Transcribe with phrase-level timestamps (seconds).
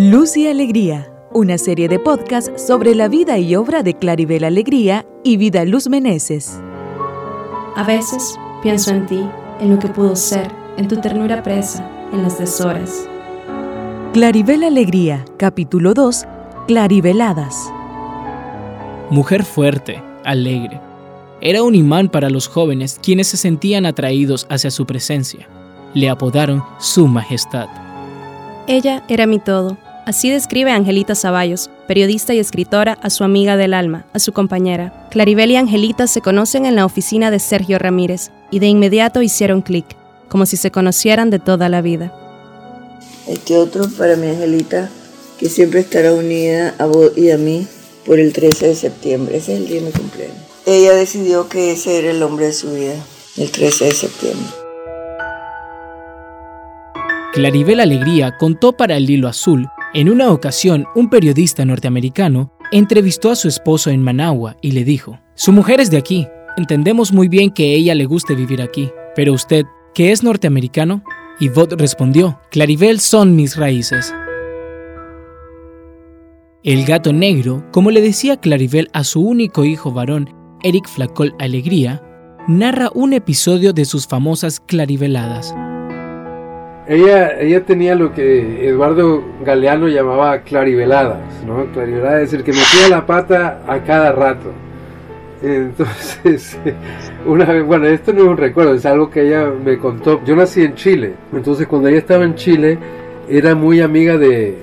[0.00, 5.04] Luz y Alegría, una serie de podcasts sobre la vida y obra de Claribel Alegría
[5.24, 6.60] y Vida Luz Meneses.
[7.74, 9.28] A veces pienso en ti,
[9.58, 13.08] en lo que pudo ser, en tu ternura presa, en las deshoras.
[14.12, 16.26] Claribel Alegría, capítulo 2,
[16.68, 17.68] Claribeladas.
[19.10, 20.80] Mujer fuerte, alegre.
[21.40, 25.48] Era un imán para los jóvenes quienes se sentían atraídos hacia su presencia.
[25.92, 27.66] Le apodaron Su Majestad.
[28.68, 29.76] Ella era mi todo.
[30.08, 35.06] Así describe Angelita Zavallos, periodista y escritora, a su amiga del alma, a su compañera.
[35.10, 39.60] Claribel y Angelita se conocen en la oficina de Sergio Ramírez y de inmediato hicieron
[39.60, 39.84] clic,
[40.30, 42.10] como si se conocieran de toda la vida.
[43.26, 44.88] Este otro para mi Angelita,
[45.38, 47.66] que siempre estará unida a vos y a mí
[48.06, 49.36] por el 13 de septiembre.
[49.36, 50.38] Ese es el día de mi cumpleaños.
[50.64, 52.94] Ella decidió que ese era el hombre de su vida,
[53.36, 54.67] el 13 de septiembre.
[57.38, 63.36] Claribel Alegría contó para el Hilo Azul, en una ocasión un periodista norteamericano entrevistó a
[63.36, 67.52] su esposo en Managua y le dijo, su mujer es de aquí, entendemos muy bien
[67.52, 71.04] que ella le guste vivir aquí, pero usted, ¿que es norteamericano?
[71.38, 74.12] Y Vod respondió, Claribel son mis raíces.
[76.64, 82.02] El gato negro, como le decía Claribel a su único hijo varón, Eric Flacol Alegría,
[82.48, 85.54] narra un episodio de sus famosas claribeladas.
[86.88, 91.66] Ella, ella tenía lo que Eduardo Galeano llamaba claribeladas, ¿no?
[91.72, 94.50] Claribeladas, es decir, que metía la pata a cada rato.
[95.42, 96.58] Entonces,
[97.26, 100.24] una vez, bueno, esto no es un recuerdo, es algo que ella me contó.
[100.24, 102.78] Yo nací en Chile, entonces cuando ella estaba en Chile,
[103.28, 104.56] era muy amiga de,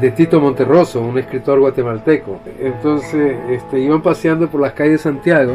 [0.00, 2.40] de Tito Monterroso, un escritor guatemalteco.
[2.58, 5.52] Entonces, este, iban paseando por las calles de Santiago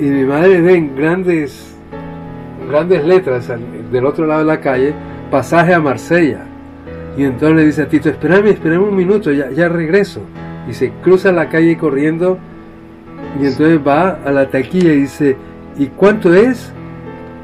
[0.00, 1.76] y mi madre ve en grandes,
[2.70, 3.52] grandes letras
[3.92, 4.94] del otro lado de la calle
[5.30, 6.44] pasaje a Marsella.
[7.16, 10.20] Y entonces le dice a Tito, espérame, espérame un minuto, ya, ya regreso.
[10.68, 12.38] Y se cruza la calle corriendo
[13.40, 15.36] y entonces va a la taquilla y dice,
[15.78, 16.72] ¿y cuánto es?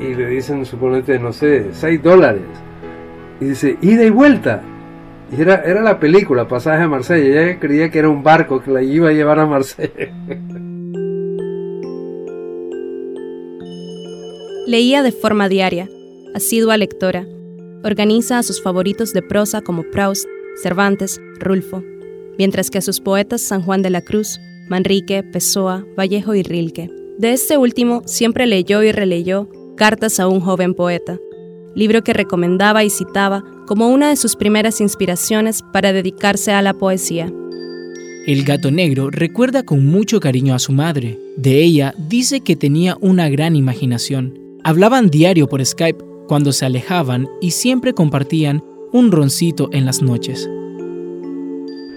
[0.01, 2.43] Y le dicen, suponete, no sé, 6 dólares.
[3.41, 4.63] Y dice, ida y vuelta.
[5.37, 7.43] Y era, era la película, Pasaje a Marsella.
[7.43, 10.13] Ella creía que era un barco que la iba a llevar a Marsella.
[14.67, 15.89] Leía de forma diaria,
[16.35, 17.25] asidua lectora.
[17.85, 20.27] Organiza a sus favoritos de prosa como Proust,
[20.63, 21.83] Cervantes, Rulfo,
[22.39, 24.39] mientras que a sus poetas San Juan de la Cruz,
[24.69, 26.89] Manrique, Pessoa, Vallejo y Rilke.
[27.19, 31.19] De este último siempre leyó y releyó Cartas a un joven poeta,
[31.75, 36.75] libro que recomendaba y citaba como una de sus primeras inspiraciones para dedicarse a la
[36.75, 37.33] poesía.
[38.27, 41.19] El gato negro recuerda con mucho cariño a su madre.
[41.37, 44.39] De ella dice que tenía una gran imaginación.
[44.63, 48.63] Hablaban diario por Skype cuando se alejaban y siempre compartían
[48.93, 50.49] un roncito en las noches.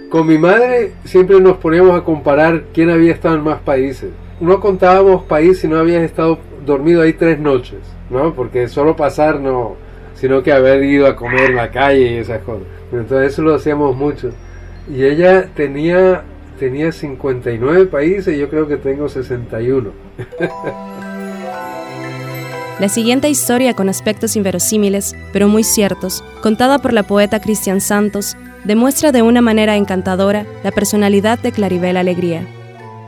[0.10, 4.12] Con mi madre siempre nos poníamos a comparar quién había estado en más países.
[4.40, 8.34] No contábamos país si no habías estado dormido ahí tres noches, ¿no?
[8.34, 9.76] Porque solo pasar no,
[10.16, 12.64] sino que haber ido a comer en la calle y esas cosas.
[12.92, 14.32] Entonces eso lo hacíamos mucho.
[14.94, 16.24] Y ella tenía,
[16.60, 19.92] tenía 59 países yo creo que tengo 61.
[22.78, 28.36] La siguiente historia con aspectos inverosímiles, pero muy ciertos, contada por la poeta Cristian Santos,
[28.66, 32.46] demuestra de una manera encantadora la personalidad de Claribel Alegría.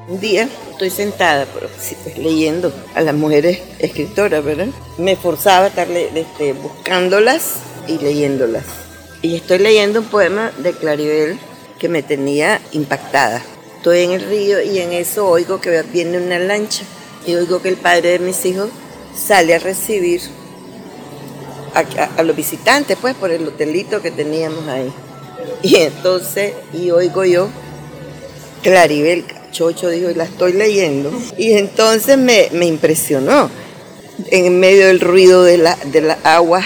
[0.08, 4.68] Un día estoy sentada pues, leyendo a las mujeres escritoras, ¿verdad?
[4.98, 7.56] Me forzaba a estar este, buscándolas
[7.90, 8.64] y leyéndolas.
[9.22, 11.38] Y estoy leyendo un poema de Claribel
[11.78, 13.44] que me tenía impactada.
[13.76, 16.86] Estoy en el río y en eso oigo que viene una lancha
[17.26, 18.70] y oigo que el padre de mis hijos
[19.18, 20.22] sale a recibir
[21.74, 24.92] a, los visitantes, pues, por el hotelito que teníamos ahí.
[25.62, 27.50] Y entonces, y oigo yo,
[28.64, 31.12] Claribel Chocho dijo, y la estoy leyendo.
[31.38, 33.50] Y entonces me, impresionó,
[34.32, 36.64] en medio del ruido de la, de la agua,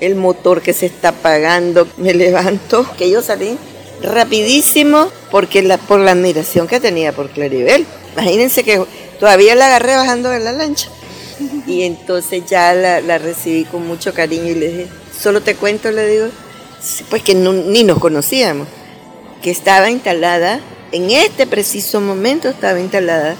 [0.00, 3.58] el motor que se está apagando, me levanto, que yo salí
[4.02, 7.86] rapidísimo porque por la admiración que tenía por Claribel.
[8.12, 8.84] Imagínense que
[9.18, 10.90] todavía la agarré bajando de la lancha.
[11.66, 14.88] Y entonces ya la, recibí con mucho cariño y le dije,
[15.18, 16.26] solo te cuento, le digo,
[17.10, 18.68] pues que ni nos conocíamos,
[19.42, 20.60] que estaba instalada,
[20.92, 23.36] en este preciso momento estaba instalada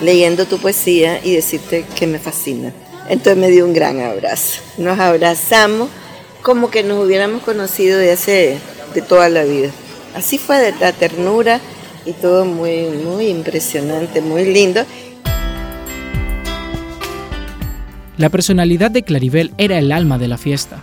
[0.00, 2.72] leyendo tu poesía y decirte que me fascina.
[3.08, 4.62] Entonces me dio un gran abrazo.
[4.78, 5.90] Nos abrazamos
[6.42, 8.58] como que nos hubiéramos conocido de hace
[8.94, 9.70] de toda la vida.
[10.14, 11.60] Así fue de la ternura
[12.06, 14.84] y todo muy muy impresionante, muy lindo.
[18.16, 20.78] La personalidad de Claribel era el alma de la fiesta.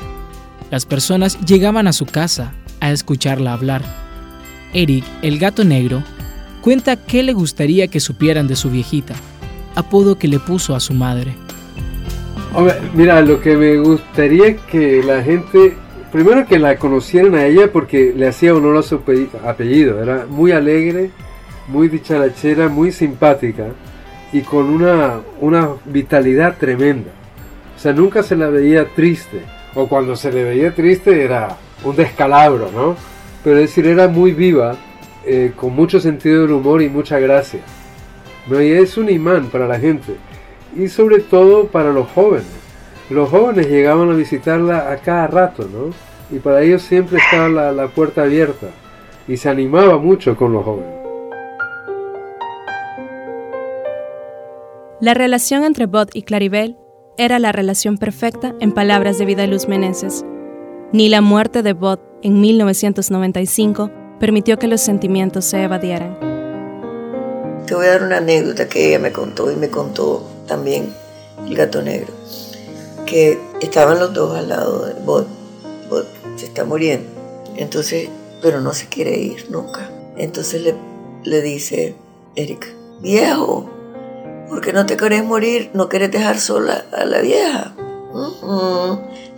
[0.69, 3.81] Las personas llegaban a su casa, a escucharla hablar.
[4.73, 6.03] Eric, el gato negro,
[6.61, 9.15] cuenta qué le gustaría que supieran de su viejita,
[9.75, 11.33] apodo que le puso a su madre.
[12.93, 15.77] mira, lo que me gustaría que la gente,
[16.11, 18.95] primero que la conocieran a ella porque le hacía honor a su
[19.45, 21.11] apellido, era muy alegre,
[21.69, 23.67] muy dicharachera, muy simpática
[24.33, 27.20] y con una, una vitalidad tremenda.
[27.81, 29.41] Sea, nunca se la veía triste,
[29.73, 32.95] o cuando se le veía triste era un descalabro, ¿no?
[33.43, 34.75] Pero es decir, era muy viva,
[35.25, 37.61] eh, con mucho sentido del humor y mucha gracia.
[38.47, 38.61] ¿no?
[38.61, 40.15] Y es un imán para la gente,
[40.77, 42.45] y sobre todo para los jóvenes.
[43.09, 45.91] Los jóvenes llegaban a visitarla a cada rato, ¿no?
[46.29, 48.67] Y para ellos siempre estaba la, la puerta abierta,
[49.27, 51.01] y se animaba mucho con los jóvenes.
[54.99, 56.77] La relación entre Bot y Claribel
[57.17, 60.25] era la relación perfecta en palabras de Vida Luz Meneses.
[60.91, 66.17] Ni la muerte de Bot en 1995 permitió que los sentimientos se evadieran.
[67.65, 70.93] Te voy a dar una anécdota que ella me contó y me contó también
[71.47, 72.13] el gato negro,
[73.05, 75.27] que estaban los dos al lado de Bot.
[75.89, 77.07] Bot se está muriendo,
[77.55, 78.09] entonces,
[78.41, 79.89] pero no se quiere ir nunca.
[80.17, 80.75] Entonces le,
[81.23, 81.95] le dice,
[82.35, 82.67] Erika,
[83.01, 83.69] viejo,
[84.51, 85.69] ¿Por qué no te querés morir?
[85.73, 87.73] ¿No querés dejar sola a la vieja?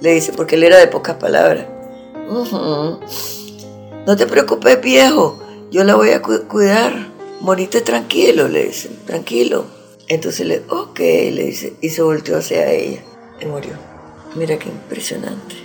[0.01, 1.67] Le dice, porque él era de pocas palabras.
[4.07, 5.39] No te preocupes, viejo,
[5.69, 6.93] yo la voy a cuidar.
[7.41, 9.65] Morite tranquilo, le dice, tranquilo.
[10.07, 13.01] Entonces le, ok, le dice, y se volteó hacia ella
[13.39, 13.73] y murió.
[14.33, 15.55] Mira qué impresionante.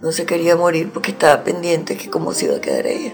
[0.00, 3.12] No se quería morir porque estaba pendiente que cómo se iba a quedar ella.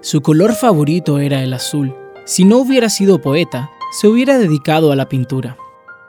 [0.00, 1.94] Su color favorito era el azul.
[2.24, 5.58] Si no hubiera sido poeta, se hubiera dedicado a la pintura.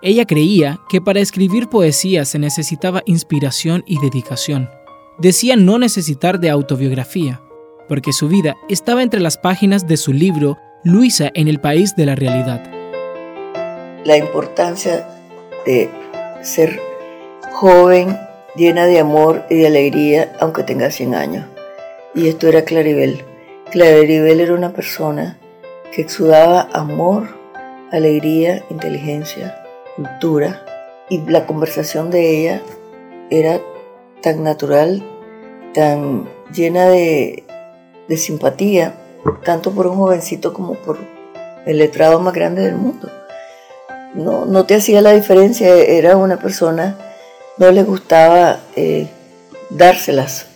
[0.01, 4.69] Ella creía que para escribir poesía se necesitaba inspiración y dedicación.
[5.17, 7.41] Decía no necesitar de autobiografía,
[7.89, 12.05] porque su vida estaba entre las páginas de su libro Luisa en el País de
[12.05, 12.63] la Realidad.
[14.05, 15.07] La importancia
[15.65, 15.89] de
[16.41, 16.79] ser
[17.51, 18.17] joven,
[18.55, 21.45] llena de amor y de alegría, aunque tenga 100 años.
[22.15, 23.23] Y esto era Claribel.
[23.71, 25.37] Claribel era una persona
[25.93, 27.42] que exudaba amor,
[27.93, 29.63] alegría, inteligencia,
[29.95, 30.65] cultura,
[31.09, 32.61] y la conversación de ella
[33.29, 33.61] era
[34.21, 35.03] tan natural,
[35.73, 37.43] tan llena de,
[38.17, 38.95] simpatía,
[39.43, 40.97] tanto por un jovencito como por
[41.65, 43.11] el letrado más grande del mundo.
[44.15, 46.97] No, no te hacía la diferencia, era una persona,
[47.57, 49.07] no le gustaba eh,
[49.69, 50.47] dárselas,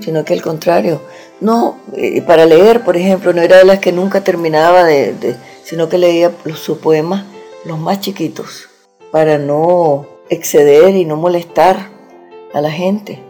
[0.00, 1.02] sino que al contrario.
[1.40, 5.88] No, eh, para leer, por ejemplo, no era de las que nunca terminaba de sino
[5.88, 7.24] que leía sus poemas
[7.64, 8.68] los más chiquitos
[9.10, 11.90] para no exceder y no molestar
[12.52, 13.22] a la gente.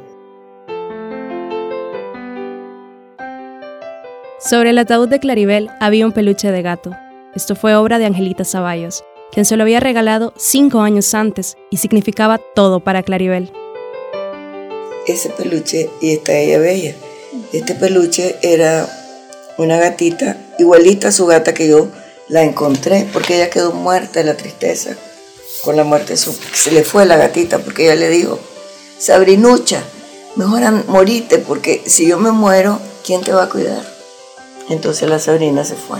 [4.39, 6.91] Sobre el ataúd de Claribel había un peluche de gato.
[7.35, 11.77] Esto fue obra de Angelita Zavallos, quien se lo había regalado cinco años antes y
[11.77, 13.53] significaba todo para Claribel.
[15.07, 16.95] Ese peluche, y está ella bella,
[17.53, 18.87] este peluche era
[19.59, 21.89] una gatita igualita a su gata que yo
[22.33, 24.97] la encontré porque ella quedó muerta de la tristeza.
[25.65, 28.39] Con la muerte se le fue la gatita porque ella le dijo,
[28.99, 29.83] Sabrinucha,
[30.37, 33.85] mejor morite porque si yo me muero, ¿quién te va a cuidar?
[34.71, 35.99] Entonces la Sabrina se fue,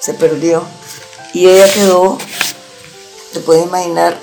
[0.00, 0.62] se perdió
[1.32, 2.18] y ella quedó,
[3.32, 4.18] te puedes imaginar,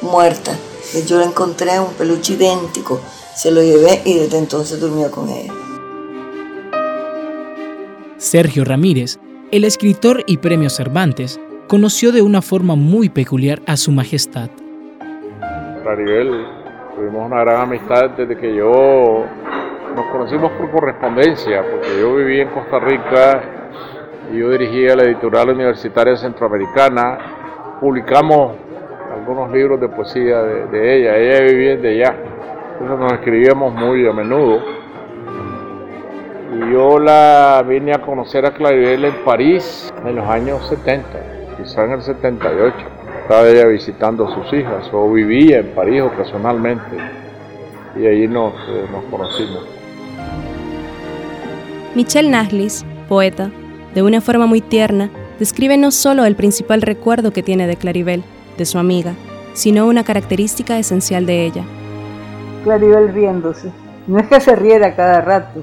[0.00, 0.56] muerta.
[0.94, 3.00] Y yo la encontré, un peluche idéntico,
[3.36, 5.52] se lo llevé y desde entonces durmió con ella.
[8.16, 9.18] Sergio Ramírez
[9.54, 14.50] el escritor y premio Cervantes conoció de una forma muy peculiar a su majestad.
[15.80, 16.44] Claribel,
[16.96, 19.24] tuvimos una gran amistad desde que yo
[19.94, 23.42] nos conocimos por correspondencia, porque yo viví en Costa Rica
[24.32, 27.78] y yo dirigía la editorial universitaria centroamericana.
[27.80, 28.56] Publicamos
[29.14, 32.16] algunos libros de poesía de, de ella, ella vivía de allá,
[32.72, 34.83] entonces nos escribíamos muy a menudo
[36.70, 41.08] yo la vine a conocer a Claribel en París en los años 70,
[41.56, 42.74] quizá en el 78.
[43.22, 46.96] Estaba ella visitando a sus hijas o vivía en París ocasionalmente
[47.96, 49.66] y ahí nos, eh, nos conocimos.
[51.94, 53.50] Michel Naglis, poeta,
[53.94, 58.24] de una forma muy tierna, describe no solo el principal recuerdo que tiene de Claribel,
[58.58, 59.14] de su amiga,
[59.54, 61.64] sino una característica esencial de ella.
[62.64, 63.70] Claribel riéndose.
[64.06, 65.62] No es que se riera cada rato,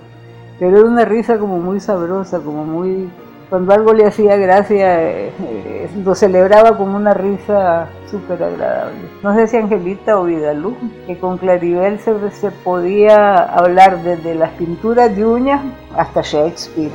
[0.62, 3.10] pero era una risa como muy sabrosa, como muy
[3.50, 9.00] Cuando algo le hacía gracia, eh, eh, lo celebraba con una risa súper agradable.
[9.24, 10.75] No sé si Angelita o Vidalú,
[11.08, 15.62] que con Claribel se, se podía hablar desde las pinturas de uñas
[15.98, 16.91] hasta Shakespeare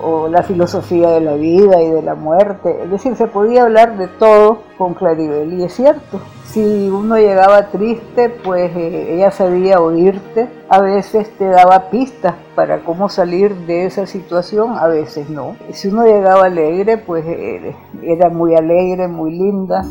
[0.00, 2.84] o la filosofía de la vida y de la muerte.
[2.84, 6.20] Es decir, se podía hablar de todo con Claribel y es cierto.
[6.52, 12.82] Si uno llegaba triste, pues eh, ella sabía oírte, a veces te daba pistas para
[12.82, 15.56] cómo salir de esa situación, a veces no.
[15.72, 19.84] Si uno llegaba alegre, pues eh, era muy alegre, muy linda.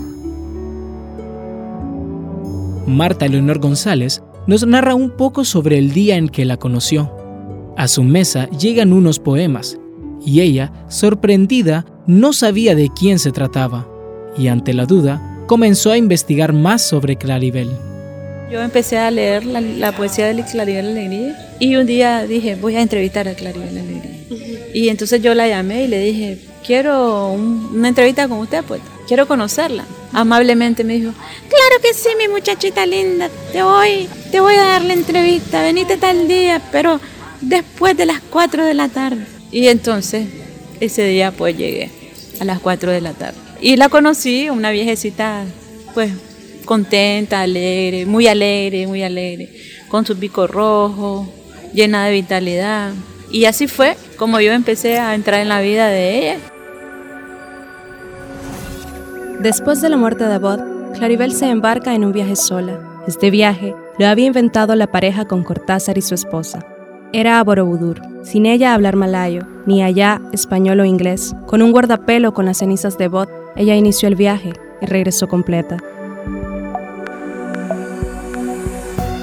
[2.88, 7.12] Marta Leonor González nos narra un poco sobre el día en que la conoció.
[7.78, 9.78] A su mesa llegan unos poemas
[10.26, 13.88] y ella, sorprendida, no sabía de quién se trataba,
[14.38, 17.70] y ante la duda, comenzó a investigar más sobre Claribel.
[18.52, 22.82] Yo empecé a leer la, poesía de Claribel Alegría y un día dije, voy a
[22.82, 24.12] entrevistar a Claribel Alegría.
[24.74, 29.28] Y entonces yo la llamé y le dije, quiero una entrevista con usted, pues quiero
[29.28, 29.86] conocerla.
[30.14, 34.84] Amablemente me dijo, claro que sí, mi muchachita linda, te voy, te voy a dar
[34.84, 37.00] la entrevista, venite tal día, pero
[37.42, 39.26] después de las 4 de la tarde.
[39.52, 40.28] Y entonces
[40.80, 41.90] ese día pues llegué
[42.40, 43.45] a las 4 de la tarde.
[43.62, 45.46] Y la conocí, una viejecita
[45.94, 46.12] pues
[46.66, 49.50] contenta, alegre, muy alegre, muy alegre,
[49.88, 51.28] con su pico rojo,
[51.74, 52.92] llena de vitalidad.
[53.32, 56.40] Y así fue como yo empecé a entrar en la vida de ella.
[59.40, 60.60] Después de la muerte de Bod,
[60.96, 62.80] Claribel se embarca en un viaje sola.
[63.08, 66.66] Este viaje lo había inventado la pareja con Cortázar y su esposa,
[67.14, 67.46] era a
[68.24, 71.34] sin ella hablar malayo, ni allá español o inglés.
[71.46, 75.78] Con un guardapelo con las cenizas de Bot, ella inició el viaje y regresó completa.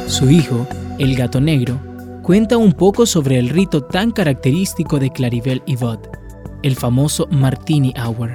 [0.06, 0.66] Su hijo,
[0.98, 1.78] el gato negro,
[2.22, 6.08] cuenta un poco sobre el rito tan característico de Claribel y Bot,
[6.62, 8.34] el famoso Martini Hour.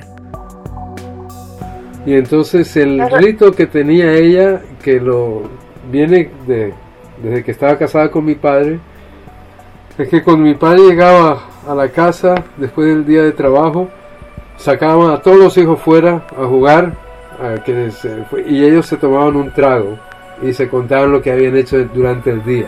[2.06, 5.44] Y entonces el rito que tenía ella, que lo
[5.92, 6.74] viene de,
[7.22, 8.80] desde que estaba casada con mi padre,
[9.98, 13.90] es que cuando mi padre llegaba a la casa después del día de trabajo,
[14.58, 16.94] sacaban a todos los hijos fuera a jugar
[18.46, 19.98] y ellos se tomaban un trago
[20.42, 22.68] y se contaban lo que habían hecho durante el día.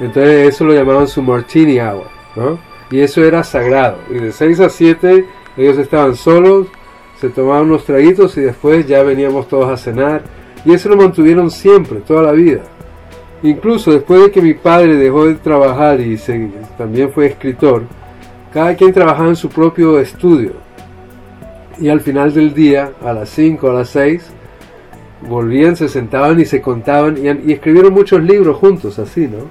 [0.00, 2.58] Entonces eso lo llamaban su martini hour, ¿no?
[2.90, 3.98] Y eso era sagrado.
[4.10, 5.24] Y de 6 a 7
[5.56, 6.68] ellos estaban solos,
[7.20, 10.22] se tomaban unos traguitos y después ya veníamos todos a cenar.
[10.64, 12.62] Y eso lo mantuvieron siempre, toda la vida.
[13.42, 16.16] Incluso después de que mi padre dejó de trabajar y
[16.76, 17.82] también fue escritor,
[18.52, 20.52] cada quien trabajaba en su propio estudio.
[21.80, 24.22] Y al final del día, a las 5, a las 6,
[25.28, 29.46] volvían, se sentaban y se contaban y, escribieron muchos libros juntos, así, ¿no?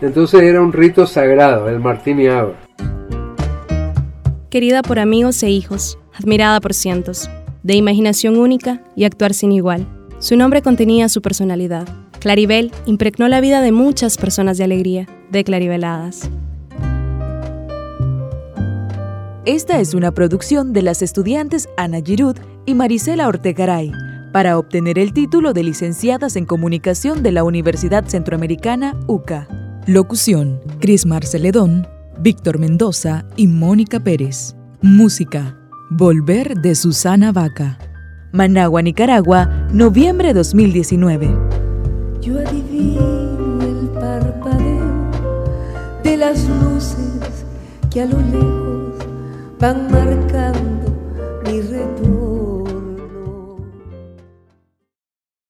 [0.00, 2.26] Entonces era un rito sagrado, el Martini.
[4.50, 7.30] Querida por amigos e hijos, admirada por cientos,
[7.62, 9.86] de imaginación única y actuar sin igual.
[10.18, 11.88] Su nombre contenía su personalidad,
[12.22, 16.30] Claribel impregnó la vida de muchas personas de alegría, de claribeladas.
[19.44, 23.92] Esta es una producción de las estudiantes Ana Giroud y Marisela Ortegaray
[24.32, 29.48] para obtener el título de licenciadas en comunicación de la Universidad Centroamericana UCA.
[29.86, 31.86] Locución: Cris Marceledón,
[32.20, 34.54] Víctor Mendoza y Mónica Pérez.
[34.80, 35.58] Música:
[35.90, 37.78] Volver de Susana Vaca.
[38.32, 41.62] Managua, Nicaragua, noviembre 2019
[42.22, 45.10] yo adivino el parpadeo
[46.04, 47.44] de las luces
[47.90, 48.61] que a lo lejos
[49.62, 50.90] van marcando
[51.44, 52.21] mi retorno.